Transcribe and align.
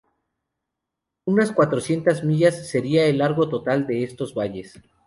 Unas 1.25 1.51
cuatrocientas 1.51 2.23
millas 2.23 2.67
sería 2.67 3.05
el 3.05 3.19
largo 3.19 3.49
total 3.49 3.85
de 3.85 4.01
estos 4.03 4.33
valles. 4.33 4.81